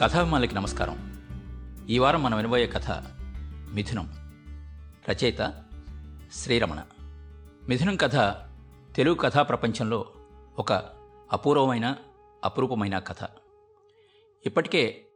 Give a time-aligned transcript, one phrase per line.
[0.00, 0.96] కథాభిమానులకి నమస్కారం.
[1.88, 2.90] ఈ వారం మనం వినబోయే కథ
[3.74, 4.10] మిథునం.
[5.08, 5.64] రచయిత
[6.32, 6.84] శ్రీరమణ.
[7.68, 8.16] మిథునం కథ
[8.96, 10.12] తెలుగు కథా ప్రపంచంలో
[10.58, 10.72] ఒక
[11.32, 11.96] అపూర్వమైన
[12.44, 13.28] అపురూపమైన కథ.
[14.46, 15.06] ఇప్పటికే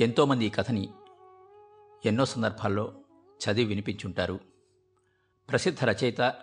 [0.00, 0.88] ఎంతోమంది ఈ కథని
[2.06, 2.94] ఎన్నో సందర్భాల్లో
[3.28, 4.40] చదివి వినిపించుంటారు.
[5.50, 6.34] ప్రసిద్ధ రచయిత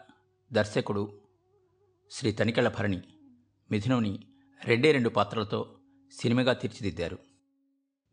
[0.54, 1.14] దర్శకుడు
[2.12, 3.02] శ్రీ తనికెళ్ళ భరణి
[3.72, 4.20] మిథునంని
[4.64, 5.76] రెండే రెండు పాత్రలతో
[6.22, 7.33] సినిమాగా తీర్చిదిద్దారు.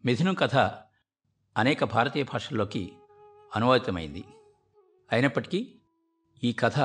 [0.04, 0.56] మిథునం కథ
[1.56, 2.92] అనేక భారతీయ భాషల్లోకి
[3.56, 4.24] అనువాదితమైంది.
[5.12, 5.80] అయినప్పటికీ
[6.44, 6.78] ఈ కథ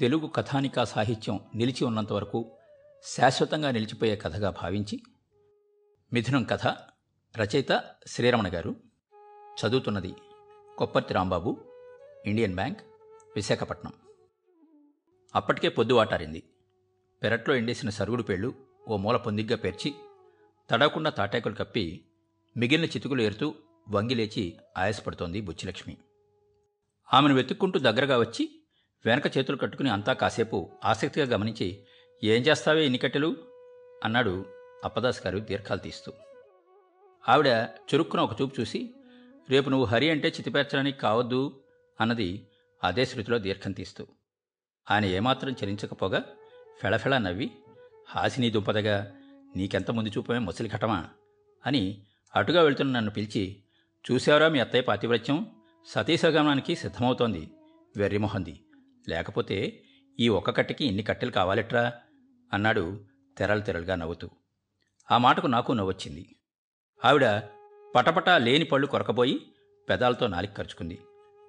[0.00, 2.50] తెలుగు కథానికా సాహిత్యం నిలిచి ఉన్నంత వరకు
[3.04, 5.02] శాశ్వతంగా నిలిచిపోయే కథగా భావించి
[6.12, 6.66] మిథునం కథ
[7.36, 8.76] రచయిత శ్రీరమణ గారు
[9.60, 10.14] చదువుతున్నది
[10.78, 11.64] కొప్పర్తి రాంబాబు
[12.26, 12.80] ఇండియన్ బ్యాంక్
[13.36, 13.92] విశాఖపట్నం.
[15.34, 16.42] అప్పటికే పొద్దువాటారింది.
[17.22, 18.54] పెరట్లో ఎండేసిన సరుగుడు పేళ్ళు
[18.88, 19.94] ఓ మూల పొందిగ్గా పేర్చి
[20.72, 22.04] తడవకుండా తాటాకులు కప్పి
[22.56, 23.54] మిగిలిన చితుకులు ఏరుతూ
[23.88, 25.96] వంగి లేచి ఆయాసపడుతోంది బుచ్చిలక్ష్మి.
[27.14, 28.62] ఆమెను వెతుక్కుంటూ దగ్గరగా వచ్చి
[29.06, 31.84] వెనక చేతులు కట్టుకుని అంతా కాసేపు ఆసక్తిగా గమనించి
[32.24, 33.36] ఏం చేస్తావే ఇన్ని కట్టెలు?
[34.04, 34.46] అన్నాడు
[34.84, 36.12] అప్పదాస్ గారు దీర్ఘాలు తీస్తూ.
[37.28, 38.94] ఆవిడ చురుక్కున ఒక చూపు చూసి
[39.50, 41.64] రేపు నువ్వు హరి అంటే చితిపేర్చడానికి కావద్దు
[42.00, 42.48] అన్నది
[42.84, 44.06] అదే శృతిలో దీర్ఘం తీస్తూ.
[44.90, 46.24] ఆయన ఏమాత్రం చలించకపోగా
[46.82, 47.50] ఫెళఫెళ నవ్వి
[48.08, 49.16] హాసిని దుంపదగా
[49.56, 51.04] నీకెంత ముందు చూపమే ముసలి ఘటమా?
[51.66, 52.02] అని
[52.36, 53.62] అటుగా వెళ్తున్న నన్ను పిలిచి
[54.10, 55.46] చూసావరా మీ అత్తయ్య పాతివ్రత్యం?
[55.86, 57.50] సతీసగమనానికి సిద్ధమవుతోంది.
[57.96, 58.64] వెర్రిమొహంది.
[59.08, 59.82] లేకపోతే
[60.20, 61.92] ఈ ఒక్క కట్టెకి ఇన్ని కట్టెలు కావాలెట్రా?
[62.52, 63.00] అన్నాడు
[63.38, 64.30] తెరలు తెరలుగా నవ్వుతూ.
[65.10, 66.36] ఆ మాటకు నాకు నవ్వొచ్చింది.
[67.04, 67.42] ఆవిడ
[67.94, 69.40] పటపటా లేని పళ్ళు కొరకబోయి
[69.88, 70.98] పెదాలతో నాలిక ఖర్చుకుంది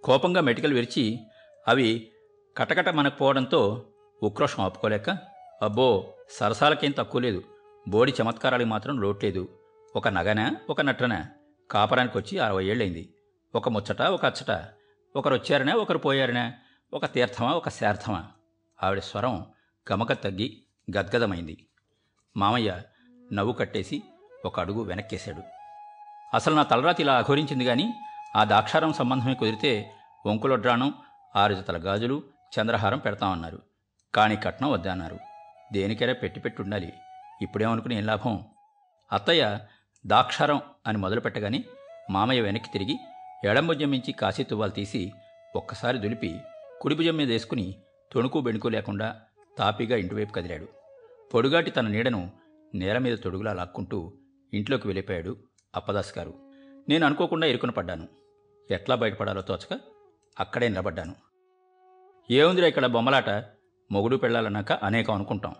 [0.04, 1.20] కోపంగా మెటికలు విరిచి
[1.68, 2.12] అవి
[2.58, 3.86] కటకట మనకపోవడంతో
[4.24, 5.10] ఉక్రోషం ఆపుకోలేక
[5.62, 7.44] అబ్బో సరసాలకేం తక్కువ లేదు.
[7.88, 9.50] బోడి చమత్కారాలకు మాత్రం లోట్లేదు.
[9.96, 11.26] ఒక నగన ఒక నటన?
[11.72, 13.14] కాపరానికి వచ్చి అరవై ఏళ్ళైంది
[13.56, 14.70] ఒక ముచ్చట ఒక అచ్చట.
[15.16, 16.54] ఒకరు వచ్చారనా ఒకరు పోయారనే?
[16.94, 18.28] ఒక తీర్థమా ఒక శార్థమా?
[18.84, 19.46] ఆవిడ స్వరం
[19.92, 20.64] గమక తగ్గి
[20.98, 21.68] గద్గదమైంది.
[22.38, 22.82] మామయ్య
[23.34, 24.04] నవ్వు కట్టేసి
[24.46, 25.42] ఒక అడుగు వెనక్కేశాడు.
[26.34, 27.94] అసలు నా తలరాతి ఇలా అఘోరించింది కానీ
[28.36, 29.92] ఆ దాక్షారం సంబంధమే కుదిరితే
[30.26, 30.94] వంకులొడ్రాణం
[31.36, 32.24] ఆరు జతల గాజులు
[32.60, 33.62] చంద్రహారం పెడతామన్నారు.
[34.16, 35.20] కానీ కట్నం వద్దన్నారు.
[35.74, 36.94] దేనికైనా పెట్టి పెట్టి ఉండాలి.
[37.44, 38.46] ఇప్పుడేమనుకుని ఏం లాభం?
[39.12, 39.60] అత్తయ్య
[40.06, 41.64] దాక్షారం అని మొదలుపెట్టగానే
[42.10, 43.00] మామయ్య వెనక్కి తిరిగి
[43.50, 45.12] ఎడంభుజం నుంచి కాశీ తువ్వాలు తీసి
[45.56, 46.40] ఒక్కసారి దులిపి
[46.82, 47.76] కుడిభుజం మీద వేసుకుని
[48.12, 49.22] తొణుకు బెణుకు లేకుండా
[49.58, 50.68] తాపీగా ఇంటివైపు కదిలాడు.
[51.34, 52.32] పొడుగాటి తన నీడను
[52.76, 54.14] నేల మీద తొడుగులా లాక్కుంటూ
[54.54, 55.38] ఇంట్లోకి వెళ్ళిపోయాడు
[55.76, 56.34] అప్పదాస్ గారు.
[56.90, 58.08] నేను అనుకోకుండా ఇరుకున పడ్డాను.
[58.72, 59.80] ఎట్లా బయటపడాలో తోచక
[60.40, 61.16] అక్కడే నిలబడ్డాను.
[62.32, 63.30] ఏముందిరా ఇక్కడ బొమ్మలాట?
[63.92, 65.56] మొగుడు పెళ్ళాలన్నాక అనేకం అనుకుంటాం.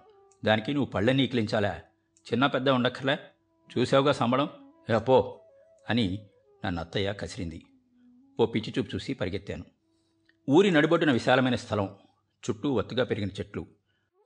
[0.46, 1.82] దానికి నువ్వు పళ్ళని నీకిలించాలా
[2.30, 3.18] చిన్న పెద్ద ఉండక్కర్లే.
[3.78, 4.50] చూసావుగా సంబడం
[5.08, 5.40] పో
[5.90, 6.26] అని
[6.66, 7.66] నన్ను అత్తయ్య కసిరింది.
[8.40, 9.64] ఓ పిచ్చి చూపు చూసి పరిగెత్తాను.
[10.50, 11.90] ఊరి నడిబొడ్డున విశాలమైన స్థలం.
[12.44, 13.68] చుట్టూ ఒత్తుగా పెరిగిన చెట్లు.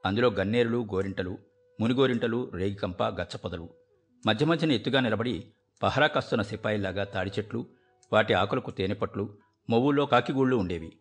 [0.06, 1.38] అందులో గన్నేరులు గోరింటలు
[1.82, 3.70] మునిగోరింటలు రేగికంప గచ్చపొదలు.
[4.26, 5.36] మధ్య మధ్యన ఎత్తుగా నిలబడి
[5.84, 7.66] పహరా కాస్తున్న సిపాయిలాగా తాడి చెట్లు
[8.14, 9.38] వాటి ఆకులకు తేనెపట్లు
[9.70, 10.94] మొవ్వుల్లో కాకిగూళ్ళు ఉండేవి.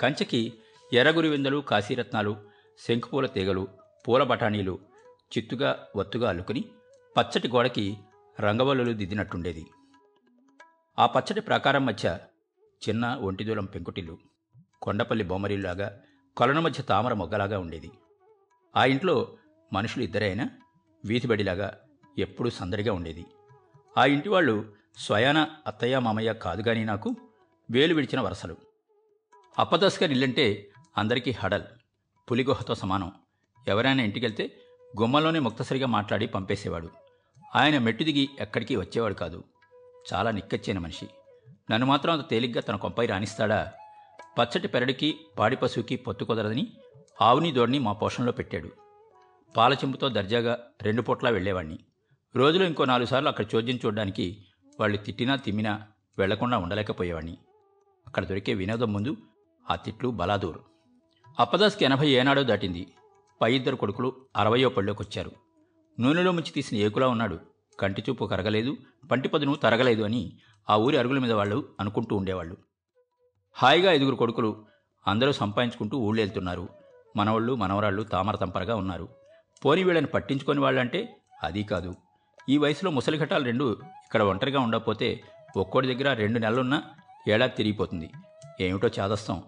[0.00, 0.52] కంచెకి
[0.92, 2.36] ఎర్రగురి విందలు కాశీరత్నాలు
[2.88, 3.68] శంకుపూల తీగలు
[4.08, 4.78] పూల బఠానీలు
[5.38, 6.64] చిత్తుగా ఒత్తుగా అల్లుకుని
[7.16, 7.98] పచ్చటి గోడకి
[8.40, 9.66] రంగవల్లులు దిద్దినట్టుండేది.
[10.98, 12.18] ఆ పచ్చటి ప్రాకారం మధ్య
[12.88, 14.18] చిన్న ఒంటిదూలం పెంకుటిల్లు
[14.82, 16.00] కొండపల్లి బొమ్మరిల్లాగా
[16.36, 17.90] కొలను మధ్య తామర మొగ్గలాగా ఉండేది.
[18.76, 19.36] ఆ ఇంట్లో
[19.72, 20.50] మనుషులు ఇద్దరైనా
[21.04, 21.80] వీధిబడిలాగా
[22.18, 23.24] ఎప్పుడూ సందడిగా ఉండేది.
[23.98, 27.16] ఆ ఇంటి వాళ్ళు స్వయాన అత్తయ్య మామయ్య కాదు కానీ నాకు
[27.70, 28.56] వేలు విడిచిన వరసలు.
[29.58, 31.64] అప్పదాస్ గారి ఇల్లంటే అందరికీ హడల్
[32.30, 33.12] పులిగుహతో సమానం.
[33.68, 34.56] ఎవరైనా ఇంటికెళ్తే
[35.00, 36.90] గుమ్మలోనే ముక్తసరిగా మాట్లాడి పంపేసేవాడు.
[37.54, 39.44] ఆయన మెట్టు దిగి ఎక్కడికి వచ్చేవాడు కాదు.
[40.14, 41.08] చాలా నిక్కచ్చైన మనిషి.
[41.70, 43.72] నన్ను మాత్రం అంత తేలిగ్గా తన కొంపై రాణిస్తాడా?
[44.38, 46.72] పచ్చటి పెరడికి పాడి పశువుకి పొత్తు కుదరదని
[47.22, 48.70] ఆవుని దోడిని మా పోషణలో పెట్టాడు.
[49.56, 51.78] పాలచెంపుతో దర్జాగా రెండు పూట్లా వెళ్ళేవాడిని
[52.36, 54.44] రోజులో ఇంకో నాలుగు సార్లు అక్కడ చోద్యం చూడడానికి
[54.80, 55.82] వాళ్ళు తిట్టినా తిమ్మినా
[56.18, 57.38] వెళ్ళకుండా ఉండలేకపోయేవాడిని
[58.06, 59.16] అక్కడ దొరికే వినోదం ముందు
[59.70, 60.60] ఆ తిట్లు బలాదూరు.
[61.40, 62.86] అప్పదాస్కి ఎనభై ఏనాడో దాటింది.
[63.40, 65.32] పై ఇద్దరు కొడుకులు అరవయో పళ్ళోకొచ్చారు.
[66.00, 67.38] నూనెలో ముంచి తీసిన ఏకులా ఉన్నాడు.
[67.80, 68.76] కంటి చూపు కరగలేదు
[69.10, 70.38] పంటిపదును తరగలేదు అని
[70.70, 72.56] ఆ ఊరి అరుగుల మీద వాళ్ళు అనుకుంటూ ఉండేవాళ్ళు.
[73.54, 74.66] హాయిగా ఐదుగురు కొడుకులు
[75.06, 76.68] అందరూ సంపాదించుకుంటూ ఊళ్ళెళ్తున్నారు.
[77.16, 79.08] మనవాళ్ళు మనవరాళ్ళు తామర తంపరగా ఉన్నారు.
[79.64, 81.94] పోని వీళ్ళని పట్టించుకొని వాళ్ళంటే అది కాదు.
[82.48, 85.20] ఈ వయసులో ముసలి ఘటాలు రెండు ఇక్కడ ఒంటరిగా ఉండకపోతే
[85.56, 86.82] ఒక్కోటి దగ్గర రెండు నెలలున్నా
[87.28, 88.10] ఏడాది తిరిగిపోతుంది.
[88.60, 89.42] ఏమిటో చేదస్తాం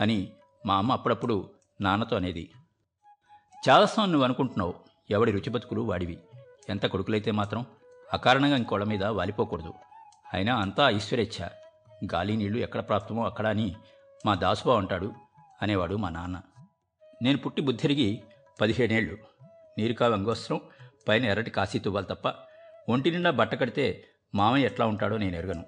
[0.00, 0.32] అని
[0.66, 1.50] మా అమ్మ అప్పుడప్పుడు
[1.80, 2.50] నాన్నతో అనేది.
[3.68, 4.74] చేదస్తాం నువ్వు అనుకుంటున్నావు
[5.10, 6.18] ఎవడి రుచి బతుకులు వాడివి.
[6.68, 7.66] ఎంత కొడుకులైతే మాత్రం
[8.12, 9.72] అకారణంగా ఇంకోళ్ళ మీద వాలిపోకూడదు.
[10.32, 11.48] అయినా అంతా ఐశ్వర్యచ్ఛ
[12.14, 13.76] గాలి నీళ్ళు ఎక్కడ ప్రాప్తమో అక్కడ అని
[14.26, 15.12] మా దాసుబా అంటాడు
[15.62, 16.42] అనేవాడు మా నాన్న.
[17.22, 18.22] నేను పుట్టి బుద్ధిరిగి
[18.60, 19.18] పదిహేనేళ్ళు
[19.78, 20.60] నీరుకా వెంగోస్త్రం
[21.08, 22.28] పైన ఎర్రటి కాశీ తువ్వాలి తప్ప
[22.88, 24.04] ఒంటి నిండా బట్ట కడితే
[24.34, 25.64] మామయ్య ఎట్లా ఉంటాడో నేను ఎరగను.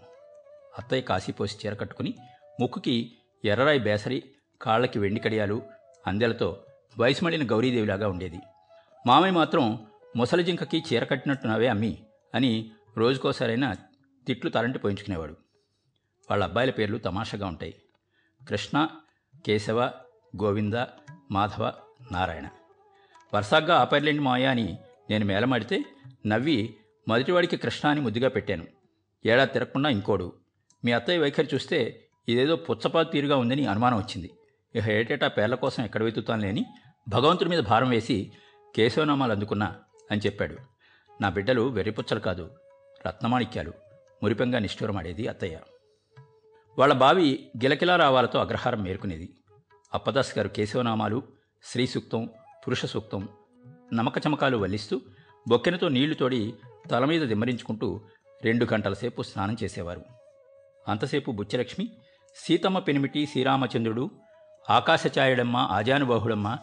[0.79, 2.14] అత్తయ్య కాశీ పోసి చీర కట్టుకుని
[2.61, 2.96] ముక్కుకి
[3.44, 4.23] ఎర్రరాయి బేసరి
[4.62, 5.62] కాళ్ళకి వెండి కడియాలు
[6.06, 6.49] అందెలతో
[6.99, 8.38] వయసు గౌరీదేవిలాగా ఉండేది.
[9.06, 9.87] మామయ్య మాత్రం
[10.17, 11.99] ముసలి జింకకి చీర కట్టినట్టున్నావే అమ్మి
[12.35, 13.76] అని రోజుకోసారైనా
[14.26, 15.32] తిట్లు తలంటి పోయించుకునేవాడు.
[16.31, 17.75] వాళ్ళ అబ్బాయిల పేర్లు తమాషాగా ఉంటాయి.
[18.49, 18.88] కృష్ణ
[19.46, 19.91] కేశవ
[20.43, 20.75] గోవింద
[21.31, 21.73] మాధవ
[22.12, 22.49] నారాయణ.
[23.35, 24.79] వరుసగా ఆపర్లేండి మాయ అని
[25.11, 25.85] నేను మేలమాడితే
[26.26, 26.76] నవ్వి
[27.08, 28.67] మొదటివాడికి కృష్ణ అని ముద్దుగా పెట్టాను.
[29.26, 30.32] ఏడా తిరగకుండా ఇంకోడు.
[30.85, 34.31] మీ అత్తయ్య వైఖరి చూస్తే ఇదేదో పుచ్చపాదు తీరుగా ఉందని అనుమానం వచ్చింది.
[34.75, 36.67] ఇక ఏటేటా పేర్ల కోసం ఎక్కడ వెతుకుతాను లేని
[37.09, 38.33] భగవంతుడి మీద భారం వేసి
[38.77, 39.77] కేశవనామాలు అందుకున్నా
[40.11, 40.56] అని చెప్పాడు.
[41.21, 42.51] నా బిడ్డలు వెర్రిపుచ్చలు కాదు
[43.06, 43.73] రత్నమాణిక్యాలు.
[44.23, 45.61] మురిపెంగా నిష్ఠూరమాడేది అత్తయ్య.
[46.79, 49.37] వాళ్ళ బావి గిలకిలా రావాలతో అగ్రహారం మేరుకునేది.
[49.95, 51.23] అప్పదాస్ గారు కేశవనామాలు
[51.65, 52.31] శ్రీ సూక్తం
[52.67, 53.29] పురుష సూక్తం
[53.93, 55.01] నమక చమకాలు వల్లిస్తూ
[55.49, 56.55] బొక్కెనతో నీళ్ళు తోడి
[56.91, 58.01] తల మీద దిమ్మరించుకుంటూ
[58.43, 60.05] రెండు గంటల సేపు స్నానం చేసేవారు.
[60.89, 61.91] అంతసేపు బుచ్చలక్ష్మి
[62.37, 64.11] సీతమ్మ పెనిమిటి శ్రీరామచంద్రుడు
[64.71, 66.59] ఆకాశఛాయుడమ్మ ఆజానుబాహుడమ్మ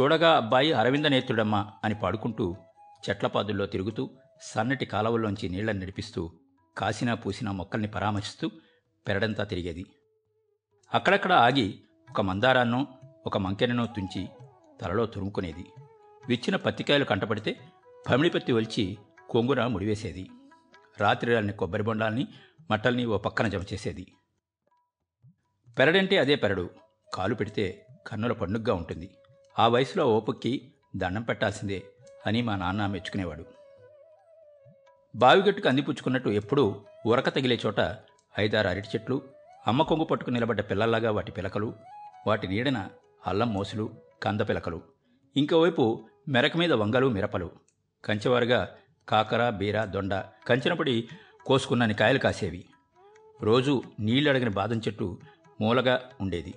[0.00, 2.56] చూడగా అబ్బాయి అరవింద నేత్రుడమ్మ అని పాడుకుంటూ
[3.10, 4.10] చెట్లపాదుల్లో తిరుగుతూ
[4.42, 6.30] సన్నటి కాలవల్లోంచి నీళ్ళను నడిపిస్తూ
[6.78, 8.50] కాసినా పూసిన మొక్కల్ని పరామర్శిస్తూ
[9.08, 9.86] పెరడంతా తిరిగేది.
[10.94, 12.86] అక్కడక్కడ ఆగి ఒక మందారాన్నో
[13.26, 14.28] ఒక మంకెననో తుంచి
[14.80, 15.66] తలలో తురుముకునేది.
[16.28, 17.56] విచ్చిన పత్తికాయలు కంటపడితే
[18.10, 18.98] పమిడిపత్తి ఒలిచి
[19.30, 20.30] కొంగున ముడివేసేది.
[21.00, 22.28] రాత్రిరాలని కొబ్బరి బొండాల్ని
[22.70, 24.06] మట్టల్ని ఓ పక్కన జమ చేసేది.
[25.78, 26.70] పెరడంటే అదే పెరడు.
[27.14, 29.10] కాలు పెడితే కన్నుల పండుగగా ఉంటుంది.
[29.58, 31.82] ఆ వయసులో ఓపుక్కి దండం పెట్టాల్సిందే
[32.26, 33.44] అని మా నాన్న మెచ్చుకునేవాడు.
[35.16, 37.80] బావిగట్టుకు అందిపుచ్చుకున్నట్టు ఎప్పుడూ ఉరక తగిలే చోట
[38.38, 39.22] ఐదారు అరటి చెట్లు
[39.66, 41.74] అమ్మ కొంగు పట్టుకు నిలబడ్డ పిల్లల్లాగా వాటి పిలకలు
[42.26, 42.88] వాటి నీడన
[43.26, 43.90] అల్లం మోసులు
[44.22, 44.80] కంద పిలకలు.
[45.36, 47.50] ఇంకోవైపు మెరక మీద వంగలు మిరపలు.
[48.04, 48.60] కంచెవారుగా
[49.08, 50.14] కాకర బీర దొండ
[50.48, 51.08] కంచెనపడి
[51.46, 52.64] కోసుకున్నని కాయలు కాసేవి.
[53.42, 55.18] రోజు నీళ్ళడగిన బాదం చెట్టు
[55.60, 56.54] మూలగా ఉండేది.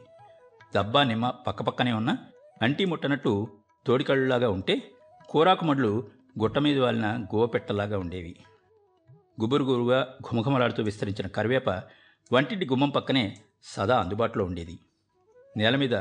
[0.75, 2.17] దబ్బా నిమ్మ పక్కపక్కనే ఉన్న
[2.61, 3.47] అంటి ముట్టనట్టు
[3.87, 4.91] తోడికళ్ళులాగా ఉంటే
[5.29, 6.09] కూరాకు మడ్లు
[6.39, 8.35] గుట్ట మీద వాలిన గోపెట్టలాగా ఉండేవి.
[9.41, 11.69] గుబురుగురుగా ఘుమఘుమలాడుతూ విస్తరించిన కరివేప
[12.33, 14.79] వంటింటి గుమ్మం పక్కనే సదా అందుబాటులో ఉండేది.
[15.57, 15.93] నేల మీద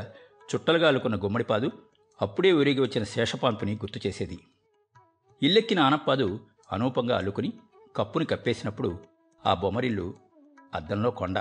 [0.49, 1.71] చుట్టలుగా అల్లుకున్న గుమ్మడిపాదు
[2.21, 4.39] అప్పుడే ఊరిగి వచ్చిన శేషపాంపుని గుర్తు చేసేది.
[5.43, 6.39] ఇల్లెక్కిన ఆనప్పాదు
[6.71, 7.53] అనూపంగా అల్లుకుని
[7.95, 8.99] కప్పుని కప్పేసినప్పుడు
[9.45, 10.13] ఆ బొమ్మరిల్లు
[10.75, 11.39] అద్దంలో కొండ.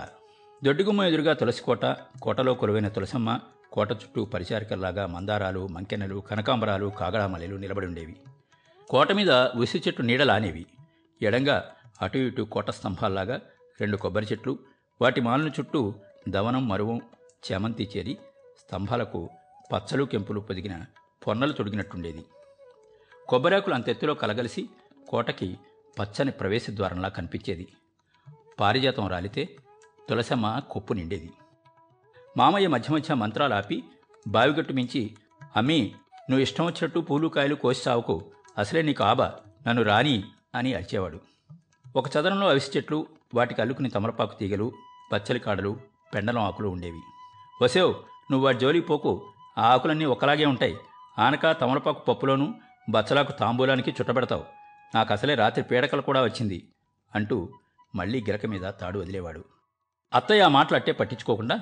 [0.64, 1.86] దొడ్డిగుమ్మ ఎదురుగా తులసికోట
[2.22, 3.40] కోటలో కొలువైన తులసమ్మ
[3.78, 8.16] కోట చుట్టూ పరిచారికల్లాగా మందారాలు మంకెనలు కనకాంబరాలు కాగడామలెలు నిలబడి ఉండేవి.
[8.90, 10.66] కోట మీద ఉసి చెట్టు నీడలానేవి
[11.22, 11.72] ఎడంగా
[12.02, 13.40] అటు ఇటు కోట స్తంభాల్లాగా
[13.80, 14.58] రెండు కొబ్బరి చెట్లు
[15.02, 15.94] వాటి మాలను చుట్టూ
[16.28, 17.00] దవనం మరువం
[17.46, 18.18] చేమంతి చేరి
[18.58, 19.30] స్తంభాలకు
[19.72, 20.84] పచ్చలు కెంపులు పొదిగిన
[21.26, 22.24] పొన్నలు తొడిగినట్టుండేది.
[23.28, 24.68] కొబ్బరాకులు అంతెత్తులో కలగలిసి
[25.08, 25.58] కోటకి
[25.98, 27.68] పచ్చని ప్రవేశద్వారంలా కనిపించేది.
[28.60, 29.56] పారిజాతం రాలితే
[30.08, 31.30] తులసమ్మ కొప్పు నిండేది.
[32.38, 33.84] మామయ్య మధ్య మధ్య మంత్రాలు ఆపి
[34.28, 35.16] బావిగట్టు మించి
[35.56, 35.92] అమ్మీ
[36.30, 38.30] నువ్వు ఇష్టం వచ్చినట్టు పూలు కాయలు కోసి సావుకు.
[38.58, 39.34] అసలే నీకు ఆబా
[39.66, 40.24] నన్ను రాని
[40.54, 41.20] అని అరిచేవాడు.
[41.96, 44.72] ఒక చదరంలో అవిసి చెట్లు వాటికి అల్లుకుని తమలపాకు తీగలు
[45.12, 45.76] పచ్చలి కాడలు
[46.14, 47.00] పెండలం ఆకులు ఉండేవి.
[47.62, 47.94] వసేవ్
[48.32, 49.32] నువ్వు వాటి జోలికి పోకు.
[49.58, 50.76] ఆ ఆకులన్నీ ఒకలాగే ఉంటాయి.
[51.18, 52.54] ఆనక తమలపాకు పప్పులోనూ
[52.90, 54.44] బచ్చలాకు తాంబూలానికి చుట్టబెడతావు.
[54.94, 56.68] నాకు అసలే రాత్రి పీడకలు కూడా వచ్చింది
[57.14, 57.48] అంటూ
[57.94, 59.44] మళ్ళీ గిరక మీద తాడు వదిలేవాడు.
[60.14, 61.60] అత్తయ్య ఆ మాటలు అట్టే పట్టించుకోకుండా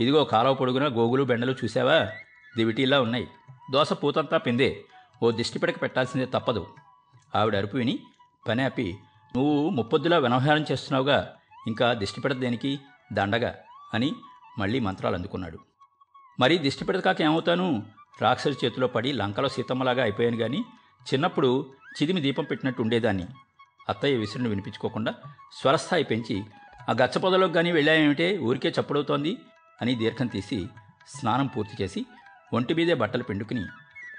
[0.00, 2.08] ఇదిగో కాలువ పొడుగున గోగులు బెండలు చూసావా
[2.56, 3.28] దివిటీలా ఉన్నాయి.
[3.72, 4.84] దోస పూతంతా పిందే.
[5.22, 6.66] ఓ దిష్టి పిడక పెట్టాల్సిందే తప్పదు.
[7.34, 7.98] ఆవిడ అరుపు విని
[8.48, 8.98] పని ఆపి
[9.36, 11.34] నువ్వు ముప్పొద్దులా వ్యవహారం చేస్తున్నావుగా.
[11.66, 12.78] ఇంకా దిష్టిపెడత దేనికి?
[13.12, 13.54] దండగా
[13.94, 14.12] అని
[14.58, 15.58] మళ్ళీ మంత్రాలు అందుకున్నాడు.
[16.40, 17.82] మరి దిష్టి కాక ఏమవుతాను?
[18.22, 20.64] రాక్షసు చేతిలో పడి లంకలో సీతమ్మలాగా అయిపోయాను కానీ
[21.12, 21.66] చిన్నప్పుడు
[22.02, 23.26] చిదిమి దీపం పెట్టినట్టు ఉండేదాన్ని.
[23.88, 25.14] అత్తయ్య విసురును వినిపించుకోకుండా
[25.60, 26.44] స్వరస్థాయి పెంచి
[26.88, 29.36] ఆ గచ్చ పొదలోకి కానీ వెళ్ళాయేమిటే ఊరికే చప్పుడవుతోంది.
[29.82, 30.68] అని దీర్ఘం తీసి
[31.08, 32.06] స్నానం పూర్తి చేసి
[32.54, 33.66] ఒంటి మీదే బట్టలు పిండుకుని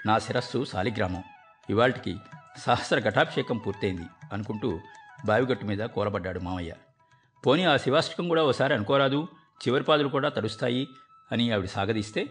[0.06, 1.22] నా శిరస్సు సాలిగ్రామం.
[1.70, 2.18] ఇవాళ్టికి
[2.58, 4.80] సహస్ర ఘటాభిషేకం పూర్తయింది అనుకుంటూ
[5.24, 6.74] బావిగట్టు మీద కూలబడ్డాడు మామయ్య.
[7.46, 9.28] పోనీ ఆ శివాష్టకం కూడా ఓసారి అనుకోరాదు?
[9.58, 10.88] చివరి పాదులు కూడా తడుస్తాయి
[11.32, 12.30] అని ఆవిడ సాగదీస్తే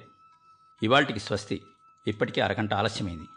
[0.84, 1.62] ఇవాళ్టికి స్వస్తి.
[2.08, 3.28] ఇప్పటికే అరగంట ఆలస్యమైంది.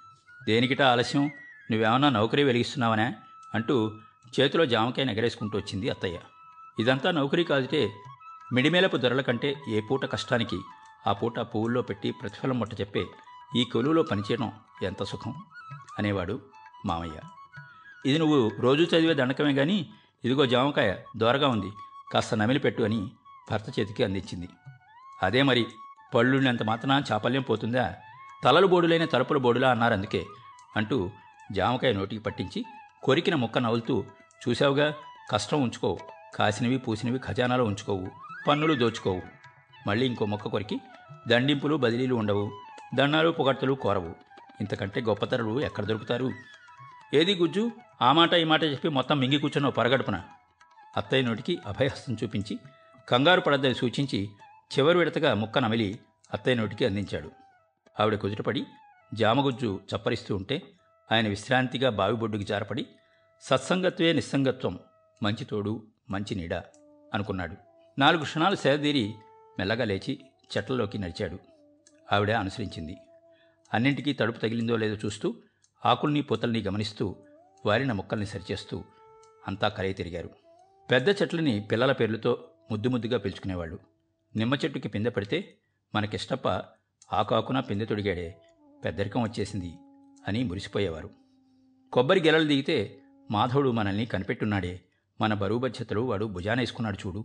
[0.47, 1.31] దేనికిటా ఆలస్యం?
[1.71, 3.15] నువ్వేమన్నా నౌకరీ వెలిగిస్తున్నావనే?
[3.55, 3.99] అంటూ
[4.41, 6.19] చేతిలో జామకాయ ఎగరేసుకుంటూ వచ్చింది అత్తయ్య.
[6.81, 7.91] ఇదంతా నౌకరీ కాదుటే
[8.53, 10.59] మిడిమేలపు ధరల కంటే ఏ పూట కష్టానికి
[11.07, 13.05] ఆ పూట పువ్వుల్లో పెట్టి ప్రతిఫలం మొట్ట చెప్పే
[13.57, 14.53] ఈ కొలువులో పనిచేయడం
[14.83, 15.35] ఎంత సుఖం?
[15.99, 16.41] అనేవాడు
[16.87, 17.21] మామయ్య.
[18.07, 19.91] ఇది నువ్వు రోజు చదివే దండకమే కానీ
[20.25, 21.73] ఇదిగో జామకాయ దోరగా ఉంది
[22.13, 23.11] కాస్త నమిలి పెట్టు అని
[23.51, 24.49] భర్త చేతికి అందించింది.
[25.23, 25.67] అదే మరి
[26.15, 27.95] పళ్ళున్నంత మాత్రాన చాపల్యం పోతుందా?
[28.45, 30.27] తలలు బోడులైన తలుపుల బోడులా అన్నారు అందుకే
[30.77, 31.11] అంటూ
[31.53, 32.65] జామకాయ నోటికి పట్టించి
[33.03, 34.05] కొరికిన ముక్క నవ్వులుతూ
[34.49, 34.95] చూసావుగా
[35.31, 35.99] కష్టం ఉంచుకోవు
[36.35, 38.30] కాసినవి పూసినవి ఖజానాలో ఉంచుకోవు.
[38.49, 39.23] పన్నులు దోచుకోవు.
[39.87, 40.81] మళ్ళీ ఇంకో మొక్క కొరికి
[41.29, 42.53] దండింపులు బదిలీలు ఉండవు.
[42.95, 44.15] దండాలు పొగడ్తలు కోరవు.
[44.61, 46.31] ఇంతకంటే గొప్పతరులు ఎక్కడ దొరుకుతారు?
[47.15, 47.71] ఏది గుజ్జు?
[48.03, 50.23] ఆ మాట ఈ మాట చెప్పి మొత్తం మింగి కూర్చున్నావు పరగడుపున
[50.97, 52.59] అత్తయ్య నోటికి అభయహస్తం చూపించి
[53.09, 54.29] కంగారు పడద్దని సూచించి
[54.79, 55.99] చివరి విడతగా ముక్క నమిలి
[56.33, 57.31] అత్తయ్య నోటికి అందించాడు.
[58.01, 58.67] ఆవిడ కుదుటపడి
[59.15, 60.63] జామగుజ్జు చప్పరిస్తూ ఉంటే
[61.13, 62.87] ఆయన విశ్రాంతిగా బావిబొడ్డుకి జారపడి
[63.41, 64.79] సత్సంగత్వే నిస్సంగత్వం
[65.23, 66.55] మంచి తోడు మంచి నీడ
[67.15, 67.70] అనుకున్నాడు.
[67.99, 69.15] నాలుగు క్షణాలు సేదీరి
[69.59, 70.21] మెల్లగా లేచి
[70.57, 71.39] చెట్లలోకి నడిచాడు.
[72.13, 72.97] ఆవిడ అనుసరించింది.
[73.75, 75.35] అన్నింటికీ తడుపు తగిలిందో లేదో చూస్తూ
[75.87, 77.17] ఆకుల్ని పూతల్ని గమనిస్తూ
[77.67, 78.85] వారిన మొక్కల్ని సరిచేస్తూ
[79.49, 80.31] అంతా కలయి తిరిగారు.
[80.91, 83.79] పెద్ద చెట్లని పిల్లల పేర్లతో ముద్దు ముద్దుగా పిలుచుకునేవాళ్ళు.
[84.37, 85.57] నిమ్మ చెట్టుకి పిందె పడితే
[85.95, 86.49] మనకిష్టప్ప
[87.13, 88.41] ఆకాకున పిందె తొడిగాడే
[88.85, 89.75] పెద్దరికం వచ్చేసింది
[90.29, 91.11] అని మురిసిపోయేవారు.
[91.93, 92.99] కొబ్బరి గెలలు దిగితే
[93.31, 94.81] మాధవుడు మనల్ని కనిపెట్టున్నాడే
[95.21, 97.25] మన బరువు బాధ్యతలు వాడు భుజానేసుకున్నాడు చూడు.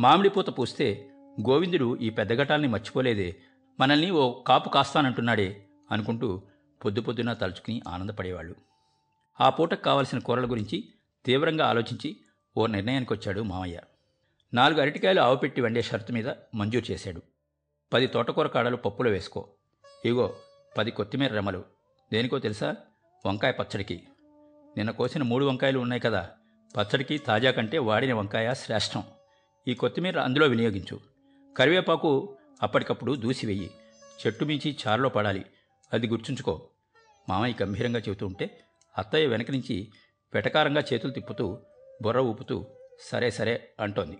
[0.00, 3.36] మామిడి పూత పూస్తే గోవిందుడు ఈ పెద్దఘటాల్ని మర్చిపోలేదే.
[3.80, 6.42] మనల్ని ఓ కాపు కాస్తానంటున్నాడే అనుకుంటూ
[6.84, 8.54] పొద్దు పొద్దున తలుచుకుని ఆనందపడేవాళ్ళు.
[9.40, 10.88] ఆ పూటకు కావలసిన కూరల గురించి
[11.24, 12.16] తీవ్రంగా ఆలోచించి
[12.56, 13.80] ఓ నిర్ణయానికి వచ్చాడు మామయ్య.
[14.54, 17.22] నాలుగు అరటికాయలు ఆవుపెట్టి వండే షరతు మీద మంజూరు చేశాడు.
[17.92, 19.48] పది తోటకూర కాడలు పప్పులో వేసుకో.
[20.04, 20.36] ఇగో
[20.78, 21.64] పది కొత్తిమీర రెమ్మలు.
[22.12, 22.76] దేనికో తెలుసా?
[23.26, 24.02] వంకాయ పచ్చడికి.
[24.76, 26.30] నిన్న కోసిన మూడు వంకాయలు ఉన్నాయి కదా.
[26.76, 29.02] పచ్చడికి తాజా కంటే వాడిన వంకాయ శ్రేష్టం.
[29.68, 31.00] ఈ కొత్తిమీర అందులో వినియోగించు.
[31.56, 33.70] కరివేపాకు అప్పటికప్పుడు దూసి వెయ్యి
[34.26, 35.44] చెట్టు మించి చారులో పడాలి.
[35.92, 36.68] అది గుర్తుంచుకో.
[37.28, 38.60] మామయ్య గంభీరంగా చెబుతూ ఉంటే
[38.98, 39.92] అత్తయ్య వెనక నుంచి
[40.34, 41.58] వెటకారంగా చేతులు తిప్పుతూ
[42.02, 42.66] బుర్ర ఊపుతూ
[43.00, 44.18] సరే సరే అంటోంది.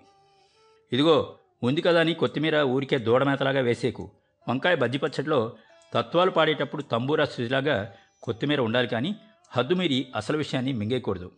[0.93, 4.11] ఇదిగో ఉంది కదా అని కొత్తిమీర ఊరికే దూడమేతలాగా వేసేకు.
[4.49, 5.57] వంకాయ బజ్జిపచ్చట్లో
[5.95, 9.17] తత్వాలు పాడేటప్పుడు తంబూరా శుచిలాగా కొత్తిమీర ఉండాలి కానీ
[9.51, 11.33] హద్దుమీరి అసలు విషయాన్ని మింగేయకూడదు.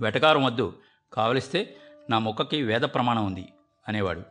[0.00, 0.78] వెటకారం వద్దు.
[1.12, 1.76] కావలిస్తే
[2.10, 3.48] నా మొక్కకి వేద ప్రమాణం ఉంది
[3.88, 4.22] అనేవాడు.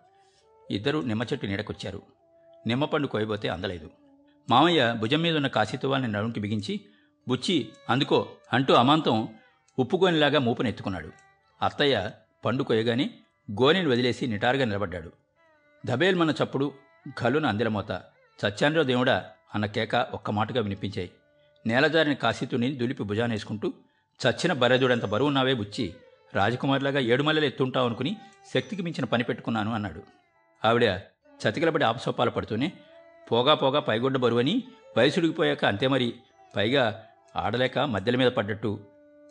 [0.71, 2.01] ఇద్దరు నిమ్మ చెట్టు నీడకొచ్చారు.
[2.67, 3.89] నిమ్మపండు కోయబోతే అందలేదు.
[4.49, 6.81] మామయ్య భుజం మీద ఉన్న కాశీతువాల్ని నడుంకి బిగించి
[7.27, 9.27] బుచ్చి అందుకో అంటూ అమాంతం
[9.79, 11.11] ఉప్పుగోనిలాగా మూపునెత్తుకున్నాడు.
[11.61, 12.11] అత్తయ్య
[12.45, 13.09] పండు కొయ్యగానే
[13.51, 15.11] గోనెని వదిలేసి నిటారుగా నిలబడ్డాడు.
[15.85, 16.73] దబేల్మన్న చప్పుడు
[17.23, 17.91] గల్లున అందిలమోత
[18.45, 21.11] చచ్చాన్రో దేవుడా అన్న కేక ఒక్క మాటగా వినిపించాయి.
[21.67, 23.73] నేలజారిన కాశీతుని దులిపి భుజానేసుకుంటూ
[24.27, 25.93] చచ్చిన బరెదుడంత బరువున్నావే బుచ్చి
[26.35, 28.17] రాజకుమారిలాగా ఏడుమల్లెలు ఎత్తుంటావు అనుకుని
[28.53, 30.03] శక్తికి మించిన పని పెట్టుకున్నాను అన్నాడు.
[30.65, 30.83] ఆవిడ
[31.41, 32.71] చతికిలబడి ఆపసోపాలు పడుతూనే
[33.31, 34.63] పోగా పోగా పైగొడ్డ బరువని
[34.97, 36.13] వయసుడిగిపోయాక అంతే మరి
[36.55, 37.05] పైగా
[37.35, 38.79] ఆడలేక మధ్యల మీద పడ్డట్టు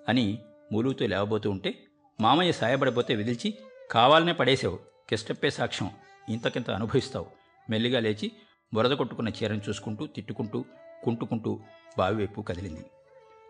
[0.09, 0.39] అని
[0.73, 1.75] మూలుగుతూ లేవబోతూ ఉంటే
[2.21, 3.55] మామయ్య సాయపడబోతే విదిల్చి
[3.91, 4.79] కావాలనే పడేసావు
[5.09, 5.91] కిష్టప్పే సాక్ష్యం
[6.29, 7.27] ఇంతకింత అనుభవిస్తావు.
[7.71, 8.33] మెల్లిగా లేచి
[8.75, 10.65] బురద కొట్టుకున్న చీరను చూసుకుంటూ తిట్టుకుంటూ
[11.05, 11.61] కుంటుకుంటూ
[11.99, 12.85] బావి వైపు కదిలింది.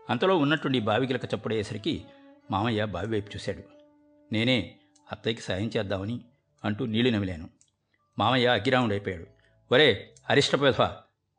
[0.09, 2.05] అంతలో ఉన్నట్టుండి బావిగిలక చప్పుడయ్యేసరికి
[2.51, 3.63] మామయ్య బావి వైపు చూశాడు.
[4.31, 4.79] నేనే
[5.11, 6.19] అత్తయ్యకి సాయం చేద్దామని
[6.65, 7.49] అంటూ నీళ్ళు నమిలాను.
[8.19, 9.25] మామయ్య అగ్గిరాముడు అయిపోయాడు.
[9.71, 10.73] ఒరే అరిష్టపేధ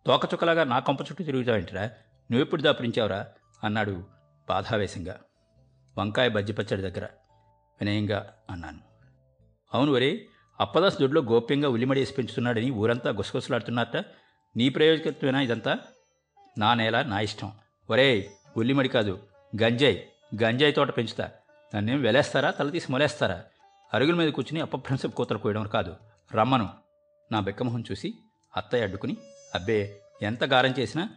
[0.07, 1.83] తోకచుక్కలాగా నా కొంప చుట్టూ తిరుగుతావేంటిరా?
[2.31, 3.27] నువ్వెప్పుడు దాపురించావురా
[3.65, 4.05] అన్నాడు
[4.49, 5.21] బాధావేశంగా.
[5.99, 7.05] వంకాయ బజ్జి పచ్చడి దగ్గర
[7.81, 8.79] వినయంగా అన్నాను.
[9.75, 10.27] అవును ఒరే
[10.61, 14.05] అప్పదాస్ దొడ్లో గోప్యంగా ఉల్లిమడేసి పెంచుతున్నాడని ఊరంతా గుసగుసలాడుతున్నారట.
[14.57, 15.79] నీ ప్రయోజకత్వేనా ఇదంతా?
[16.59, 17.53] నా నేల నా ఇష్టం.
[17.91, 19.23] ఒరే ఉల్లిమడి కాదు
[19.63, 20.10] గంజాయి.
[20.43, 21.31] గంజాయి తోట పెంచుతా.
[21.75, 22.51] నన్నేం వెలేస్తారా?
[22.51, 23.45] తల తీసి మొలేస్తారా?
[23.95, 25.97] అరుగుల మీద కూర్చుని అపభ్రంశపు కూతలు కోయడం కాదు.
[26.35, 26.69] రమ్మను.
[27.33, 28.15] నా బెక్కమొహం చూసి
[28.57, 29.17] అత్తయ్య అడ్డుకుని
[29.55, 31.11] అబ్బే ఎంత గారం చేసినా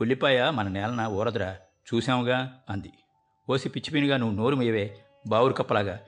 [0.00, 1.56] పుల్లిపాయ మన నేలన ఊరదురా.
[1.94, 2.92] చూశాముగా అంది.
[3.50, 6.00] ఓసి పిచ్చిపినిగా నువ్వు నోరు మేవే బావురు కప్పలాగా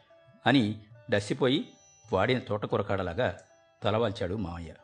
[0.46, 0.78] అని
[1.10, 1.68] డస్సిపోయి
[2.12, 3.38] వాడిన తోటకూర కాడలాగా
[3.82, 4.74] తలవాల్చాడు మామయ్య.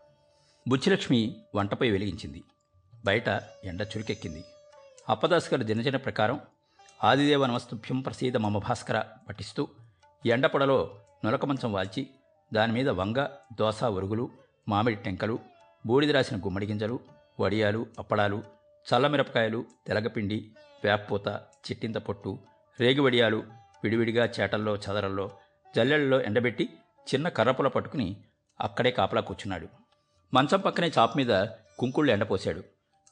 [0.68, 2.44] బుచ్చిలక్ష్మి వంటపై వెలిగించింది.
[3.04, 3.28] బయట
[3.64, 4.44] ఎండ చురుకెక్కింది.
[5.08, 6.40] అప్పదాస్ గారి దినచర్య ప్రకారం
[7.04, 9.68] ఆదిదేవ నమస్తుభ్యం ప్రసీద మమ భాస్కర పఠిస్తూ
[10.26, 12.10] ఎండపొడలో నులక మంచం వాల్చి
[12.54, 14.30] దానిమీద వంగ దోస ఒరుగులు
[14.68, 15.38] మామిడి టెంకలు
[15.86, 17.00] బూడిద రాసిన గుమ్మడి గింజలు
[17.40, 18.42] వడియాలు అప్పడాలు
[18.88, 20.52] చల్లమిరపకాయలు తెలగపిండి
[20.84, 22.38] వేప్పూత చిట్టింత పొట్టు
[22.80, 23.42] రేగి వడియాలు
[23.84, 25.30] విడివిడిగా చేటల్లో చదరల్లో
[25.76, 26.68] జల్లెళ్ళలో ఎండబెట్టి
[27.14, 28.16] చిన్న కర్రపుల పట్టుకుని
[28.60, 29.68] అక్కడే కాపలా కూర్చున్నాడు.
[30.34, 31.46] మంచం పక్కనే చాప మీద
[31.78, 32.62] కుంకుళ్ళు ఎండపోశాడు.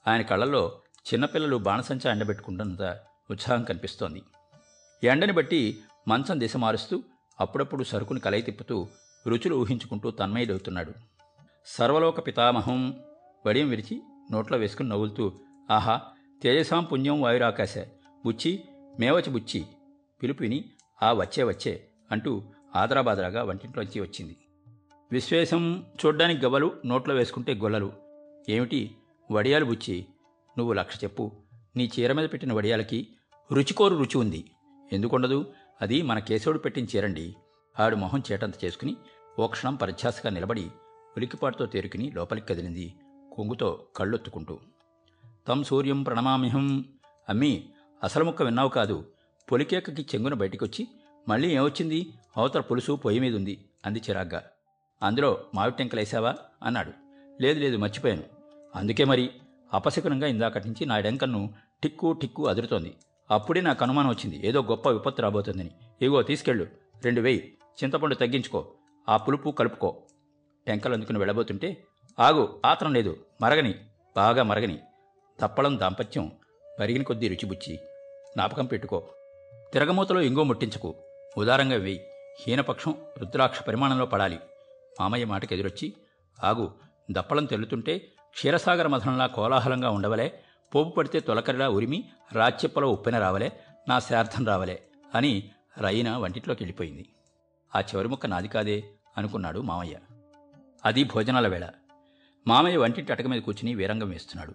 [0.08, 0.80] ఆయన కళ్ళల్లో
[1.12, 2.98] చిన్నపిల్లలు బాణసంచా ఎండబెట్టుకుంటున్నంత
[3.30, 4.22] ఉత్సాహం కనిపిస్తోంది
[5.04, 5.78] ఎండని బట్టి
[6.08, 7.02] మంచం దిశ మారుస్తూ
[7.40, 8.88] అప్పుడప్పుడు సరుకుని కలయి తిప్పుతూ
[9.26, 10.92] రుచులు ఊహించుకుంటూ తన్మయుడవుతున్నాడు
[11.66, 13.00] సర్వలోక పితామహం
[13.46, 14.02] వడియం విరిచి
[14.32, 15.32] నోట్లో వేసుకుని నవ్వులుతూ
[15.70, 16.00] ఆహా
[16.42, 17.78] తేజసాం పుణ్యం వాయురాకాశ
[18.24, 18.64] బుచ్చి
[19.00, 19.64] మేవచి బుచ్చి
[20.22, 20.64] పిలుపు విని
[21.02, 22.42] ఆ వచ్చే వచ్చే అంటూ
[22.76, 24.36] ఆదరాబాదరాగా వంటింట్లోంచి వచ్చింది.
[25.12, 27.92] విశ్వేశం చూడ్డానికి గవలు నోట్లో వేసుకుంటే గొల్లలు.
[28.48, 28.96] ఏమిటి?
[29.32, 30.06] వడియాలు బుచ్చి?
[30.58, 31.32] నువ్వు లక్ష చెప్పు.
[31.76, 33.08] నీ చీర మీద పెట్టిన వడియాలకి
[33.52, 34.50] రుచికోరు రుచి ఉంది.
[34.92, 35.52] ఎందుకుండదు?
[35.82, 37.36] అది మన కేశవుడు పెట్టిన చీరండి.
[37.80, 38.96] ఆడు మొహం చేటంత చేసుకుని
[39.38, 40.64] ఓ క్షణం పరిధ్యాసగా నిలబడి
[41.16, 42.94] ఉలికిపాటుతో తేరుకుని లోపలికి కదిలింది.
[43.32, 44.58] కొంగుతో కళ్ళొత్తుకుంటూ.
[45.48, 46.84] తం సూర్యం ప్రణమామిహం
[47.28, 47.64] అమ్మీ
[48.04, 49.04] అసలు ముక్క విన్నావు కాదు.
[49.52, 50.88] పొలికేకకి చెంగున బయటికొచ్చి
[51.28, 52.12] మళ్ళీ ఏమొచ్చింది?
[52.36, 54.42] అవతల పులుసు పొయ్యి మీద ఉంది అంది చిరాగ్గా.
[55.02, 56.92] అందులో మామిడి టెంకలేసావా అన్నాడు.
[57.42, 58.22] లేదు లేదు మర్చిపోయాను.
[58.74, 59.30] అందుకే మరి
[59.72, 62.94] అపశకునంగా ఇందాకటి నుంచి నా డెంకన్ను టిక్కు టిక్కు అదురుతోంది.
[63.30, 64.46] అప్పుడే నాకు అనుమానం వచ్చింది.
[64.46, 65.70] ఏదో గొప్ప విపత్తు రాబోతుందని.
[66.02, 66.66] ఇగో తీసుకెళ్ళు.
[67.04, 67.52] రెండు వెయ్యి
[67.84, 68.66] చింతపండు తగ్గించుకో.
[69.08, 70.02] ఆ పులుపు కలుపుకో.
[70.66, 71.84] టెంకలు అందుకుని వెళ్ళబోతుంటే
[72.20, 73.16] ఆగు ఆత్రం లేదు.
[73.40, 73.74] మరగని.
[74.16, 74.78] బాగా మరగని.
[75.40, 76.32] తప్పడం దాంపత్యం
[76.80, 77.76] మరిగిన కొద్దీ రుచిబుచ్చి
[78.26, 79.08] జ్ఞాపకం పెట్టుకో.
[79.72, 80.94] తిరగమూతలో ఇంగో ముట్టించకు.
[81.38, 82.06] ఉదారంగా వేయి.
[82.40, 84.38] హీనపక్షం రుద్రాక్ష పరిమాణంలో పడాలి.
[85.00, 85.92] మామయ్య మాటకు ఎదురొచ్చి
[86.44, 86.72] ఆగు
[87.10, 87.98] దప్పలం తెల్లుతుంటే
[88.30, 90.40] క్షీరసాగర మధనంలా కోలాహలంగా ఉండవలే.
[90.76, 94.82] పోపు పడితే తొలకరిలా ఉరిమి రాచ్చెప్పలో ఉప్పెన రావలే నా శార్థం రావలే
[95.14, 97.08] అని రైన వంటిట్లోకి వెళ్ళిపోయింది.
[97.76, 98.84] ఆ చివరి ముక్క నాది కాదే
[99.16, 99.98] అనుకున్నాడు మామయ్య.
[100.84, 101.68] అది భోజనాల వేళ.
[102.46, 104.54] మామయ్య వంటింటి అటక మీద కూర్చుని వీరంగం వేస్తున్నాడు.